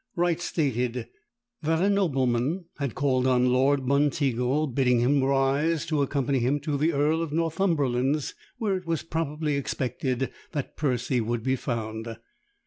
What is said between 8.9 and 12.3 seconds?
probably expected that Percy would be found.